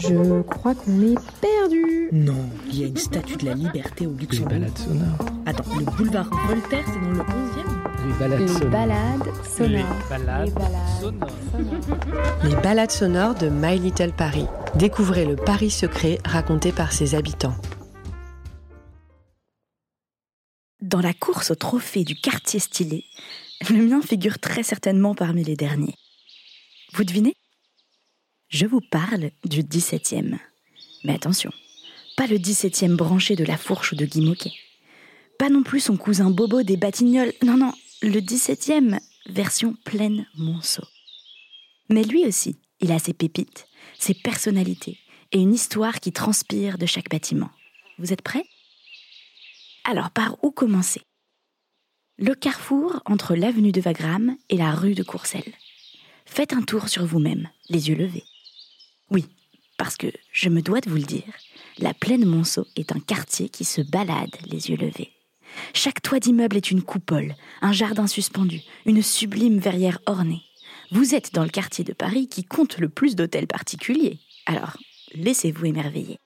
[0.00, 2.08] Je crois qu'on est perdu.
[2.12, 4.48] Non, il y a une statue de la liberté au Les Luxembourg.
[4.48, 5.26] balades sonores.
[5.46, 8.70] Attends, le boulevard Voltaire, c'est dans le 11e Les balades Les sonores.
[8.70, 9.96] balades sonores.
[10.10, 11.30] Les balades Les balades sonores.
[11.52, 12.44] sonores.
[12.44, 14.46] Les balades sonores de My Little Paris.
[14.76, 17.56] Découvrez le Paris secret raconté par ses habitants.
[20.80, 23.04] Dans la course au trophée du quartier stylé,
[23.68, 25.94] le mien figure très certainement parmi les derniers.
[26.94, 27.34] Vous devinez?
[28.50, 30.36] Je vous parle du 17e.
[31.04, 31.52] Mais attention,
[32.16, 34.52] pas le 17e branché de la fourche ou de Guy Moquet.
[35.38, 37.32] Pas non plus son cousin Bobo des Batignolles.
[37.44, 40.82] Non, non, le 17e, version pleine Monceau.
[41.90, 43.68] Mais lui aussi, il a ses pépites,
[44.00, 44.98] ses personnalités
[45.30, 47.50] et une histoire qui transpire de chaque bâtiment.
[47.98, 48.46] Vous êtes prêts?
[49.84, 51.02] Alors, par où commencer?
[52.18, 55.54] Le carrefour entre l'avenue de Wagram et la rue de Courcelles.
[56.26, 58.24] Faites un tour sur vous-même, les yeux levés.
[59.10, 59.26] Oui,
[59.78, 61.32] parce que, je me dois de vous le dire,
[61.78, 65.12] la plaine Monceau est un quartier qui se balade les yeux levés.
[65.74, 70.42] Chaque toit d'immeuble est une coupole, un jardin suspendu, une sublime verrière ornée.
[70.92, 74.18] Vous êtes dans le quartier de Paris qui compte le plus d'hôtels particuliers.
[74.46, 74.76] Alors,
[75.14, 76.18] laissez-vous émerveiller.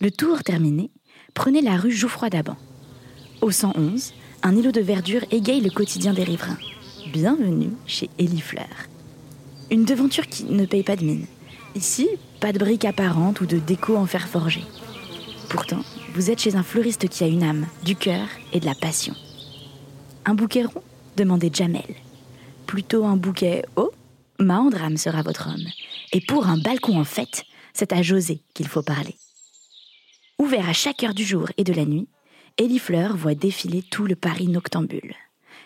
[0.00, 0.90] Le tour terminé,
[1.34, 2.56] prenez la rue Jouffroy d'Aban.
[3.40, 4.12] Au 111,
[4.42, 6.58] un îlot de verdure égaye le quotidien des riverains.
[7.12, 8.85] Bienvenue chez Élie Fleur.
[9.70, 11.26] Une devanture qui ne paye pas de mine.
[11.74, 12.08] Ici,
[12.40, 14.62] pas de briques apparentes ou de déco en fer forgé.
[15.48, 15.80] Pourtant,
[16.14, 19.14] vous êtes chez un fleuriste qui a une âme, du cœur et de la passion.
[20.24, 20.82] Un bouquet rond
[21.16, 21.94] Demandez Jamel.
[22.66, 23.92] Plutôt un bouquet haut
[24.38, 25.66] Maandram sera votre homme.
[26.12, 29.16] Et pour un balcon en fête, c'est à José qu'il faut parler.
[30.38, 32.08] Ouvert à chaque heure du jour et de la nuit,
[32.58, 35.14] Élie Fleur voit défiler tout le Paris noctambule.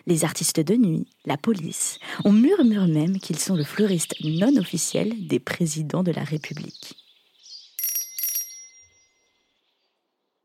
[0.06, 5.26] Les artistes de nuit, la police, on murmure même qu'ils sont le fleuriste non officiel
[5.26, 6.94] des présidents de la République.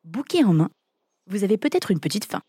[0.03, 0.69] Bouquet en main,
[1.27, 2.41] vous avez peut-être une petite faim.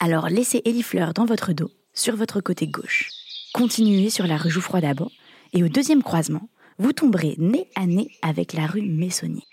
[0.00, 3.10] Alors laissez Élie Fleur dans votre dos, sur votre côté gauche.
[3.52, 5.10] Continuez sur la rue Jouffroy d'Aban,
[5.52, 9.46] et au deuxième croisement, vous tomberez nez à nez avec la rue Messonnier.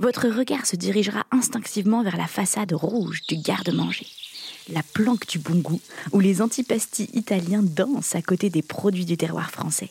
[0.00, 4.06] Votre regard se dirigera instinctivement vers la façade rouge du garde-manger,
[4.68, 5.80] la planque du bon goût,
[6.12, 9.90] où les antipastis italiens dansent à côté des produits du terroir français.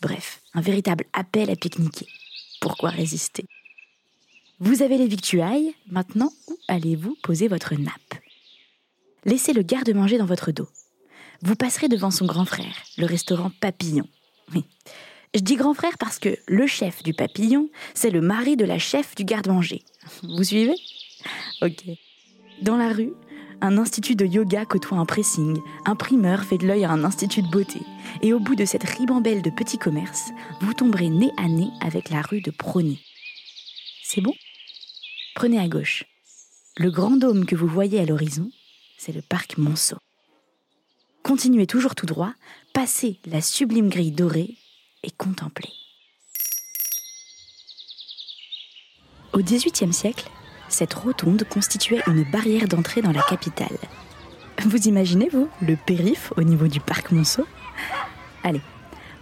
[0.00, 2.06] Bref, un véritable appel à pique-niquer.
[2.60, 3.44] Pourquoi résister?
[4.60, 8.14] Vous avez les victuailles, maintenant où allez-vous poser votre nappe?
[9.26, 10.68] Laissez le garde-manger dans votre dos.
[11.42, 14.08] Vous passerez devant son grand frère, le restaurant Papillon.
[15.34, 18.78] Je dis grand frère parce que le chef du papillon, c'est le mari de la
[18.78, 19.82] chef du garde-manger.
[20.22, 20.76] Vous suivez?
[21.60, 21.84] Ok.
[22.62, 23.12] Dans la rue,
[23.60, 27.42] un institut de yoga côtoie un pressing, un primeur fait de l'œil à un institut
[27.42, 27.80] de beauté.
[28.22, 30.30] Et au bout de cette ribambelle de petits commerces,
[30.60, 33.00] vous tomberez nez à nez avec la rue de Prony.
[34.04, 34.34] C'est bon?
[35.34, 36.04] Prenez à gauche.
[36.76, 38.50] Le grand dôme que vous voyez à l'horizon,
[38.98, 39.96] c'est le parc Monceau.
[41.22, 42.34] Continuez toujours tout droit,
[42.72, 44.56] passez la sublime grille dorée
[45.04, 45.70] et contemplez.
[49.32, 50.28] Au XVIIIe siècle,
[50.68, 53.78] cette rotonde constituait une barrière d'entrée dans la capitale.
[54.64, 57.46] Vous imaginez, vous, le périph' au niveau du parc Monceau?
[58.42, 58.60] Allez,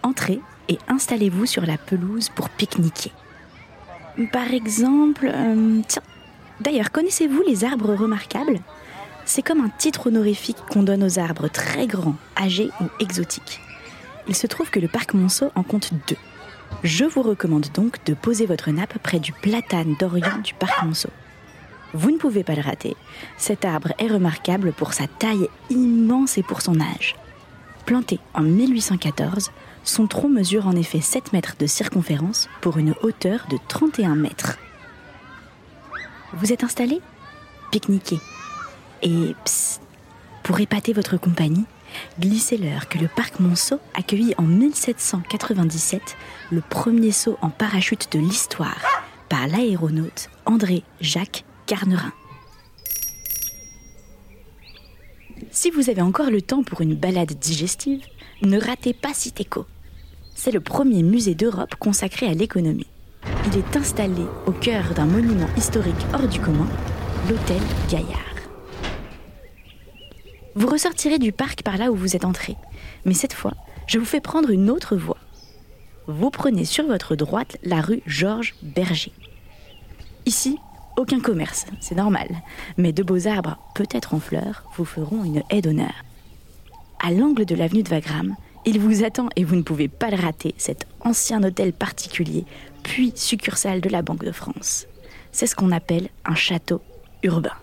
[0.03, 3.12] entrez et installez-vous sur la pelouse pour pique-niquer.
[4.32, 6.03] Par exemple, euh, tiens,
[6.60, 8.60] d'ailleurs, connaissez-vous les arbres remarquables?
[9.25, 13.60] C'est comme un titre honorifique qu'on donne aux arbres très grands, âgés ou exotiques.
[14.28, 16.16] Il se trouve que le parc Monceau en compte deux.
[16.82, 21.10] Je vous recommande donc de poser votre nappe près du platane d'Orient du parc Monceau.
[21.94, 22.96] Vous ne pouvez pas le rater.
[23.36, 27.16] Cet arbre est remarquable pour sa taille immense et pour son âge.
[27.84, 29.50] Planté en 1814,
[29.84, 34.58] son tronc mesure en effet 7 mètres de circonférence pour une hauteur de 31 mètres.
[36.32, 37.00] Vous êtes installé?
[37.70, 38.20] Pique-niquez.
[39.02, 39.82] Et psst,
[40.42, 41.64] pour épater votre compagnie,
[42.20, 46.16] glissez-leur que le parc Monceau accueillit en 1797
[46.50, 48.82] le premier saut en parachute de l'histoire
[49.28, 52.12] par l'aéronaute André Jacques Carnerin.
[55.50, 58.05] Si vous avez encore le temps pour une balade digestive,
[58.43, 59.66] ne ratez pas Citéco.
[60.34, 62.87] C'est le premier musée d'Europe consacré à l'économie.
[63.46, 66.69] Il est installé au cœur d'un monument historique hors du commun,
[67.28, 68.31] l'hôtel Gaillard.
[70.54, 72.56] Vous ressortirez du parc par là où vous êtes entré,
[73.04, 73.54] mais cette fois,
[73.87, 75.19] je vous fais prendre une autre voie.
[76.06, 79.12] Vous prenez sur votre droite la rue Georges Berger.
[80.26, 80.58] Ici,
[80.96, 82.28] aucun commerce, c'est normal,
[82.76, 86.04] mais de beaux arbres, peut-être en fleurs, vous feront une haie d'honneur.
[87.02, 90.16] À l'angle de l'avenue de Wagram, Il vous attend et vous ne pouvez pas le
[90.16, 92.44] rater, cet ancien hôtel particulier,
[92.84, 94.87] puis succursale de la Banque de France.
[95.32, 96.81] C'est ce qu'on appelle un château
[97.25, 97.56] urbain.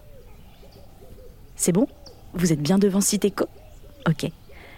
[1.56, 1.88] C'est bon?
[2.34, 3.46] Vous êtes bien devant Citéco
[4.08, 4.30] Ok.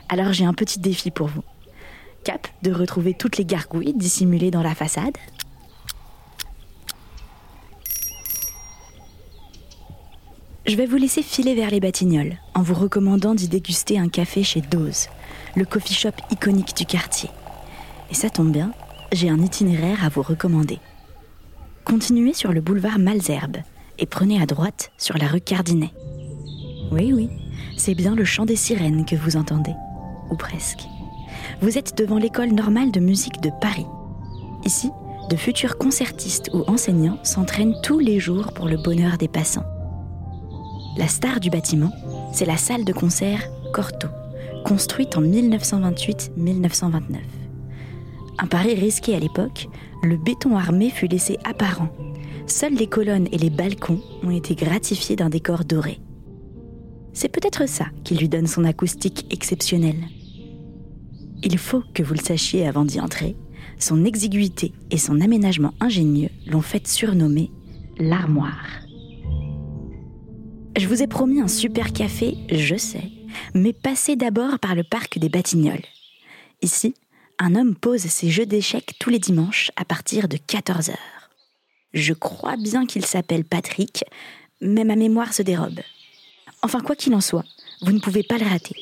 [0.09, 1.43] Alors j'ai un petit défi pour vous.
[2.23, 5.17] Cap de retrouver toutes les gargouilles dissimulées dans la façade.
[10.67, 14.43] Je vais vous laisser filer vers les Batignolles en vous recommandant d'y déguster un café
[14.43, 15.07] chez Dose,
[15.55, 17.29] le coffee shop iconique du quartier.
[18.09, 18.71] Et ça tombe bien,
[19.11, 20.79] j'ai un itinéraire à vous recommander.
[21.83, 23.57] Continuez sur le boulevard Malzerbe
[23.97, 25.91] et prenez à droite sur la rue Cardinet.
[26.91, 27.29] Oui, oui,
[27.77, 29.73] c'est bien le chant des sirènes que vous entendez,
[30.29, 30.87] ou presque.
[31.61, 33.85] Vous êtes devant l'école normale de musique de Paris.
[34.65, 34.89] Ici,
[35.29, 39.63] de futurs concertistes ou enseignants s'entraînent tous les jours pour le bonheur des passants.
[40.97, 41.93] La star du bâtiment,
[42.33, 44.07] c'est la salle de concert Corto,
[44.65, 47.01] construite en 1928-1929.
[48.37, 49.69] Un pari risqué à l'époque,
[50.03, 51.87] le béton armé fut laissé apparent.
[52.47, 56.01] Seules les colonnes et les balcons ont été gratifiés d'un décor doré.
[57.13, 60.07] C'est peut-être ça qui lui donne son acoustique exceptionnelle.
[61.43, 63.35] Il faut que vous le sachiez avant d'y entrer,
[63.79, 67.51] son exiguïté et son aménagement ingénieux l'ont fait surnommer
[67.97, 68.81] l'armoire.
[70.77, 73.11] Je vous ai promis un super café, je sais,
[73.53, 75.85] mais passez d'abord par le parc des Batignolles.
[76.61, 76.93] Ici,
[77.39, 80.93] un homme pose ses jeux d'échecs tous les dimanches à partir de 14h.
[81.93, 84.05] Je crois bien qu'il s'appelle Patrick,
[84.61, 85.81] mais ma mémoire se dérobe.
[86.63, 87.45] Enfin, quoi qu'il en soit,
[87.81, 88.75] vous ne pouvez pas le rater.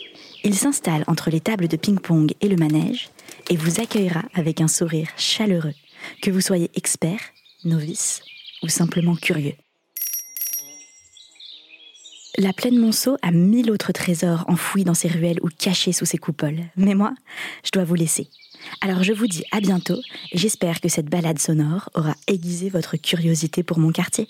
[0.44, 3.10] Il s'installe entre les tables de ping-pong et le manège
[3.50, 5.74] et vous accueillera avec un sourire chaleureux,
[6.22, 7.20] que vous soyez expert,
[7.64, 8.22] novice
[8.64, 9.56] ou simplement curieux.
[12.38, 16.18] La plaine Monceau a mille autres trésors enfouis dans ses ruelles ou cachés sous ses
[16.18, 16.64] coupoles.
[16.78, 17.14] Mais moi,
[17.66, 18.30] je dois vous laisser.
[18.82, 20.00] Alors je vous dis à bientôt
[20.32, 24.28] et j'espère que cette balade sonore aura aiguisé votre curiosité pour mon quartier.